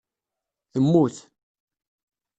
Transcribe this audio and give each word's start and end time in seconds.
Temmut. 0.71 1.15